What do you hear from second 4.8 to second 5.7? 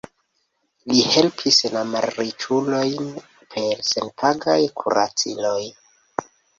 kuraciloj.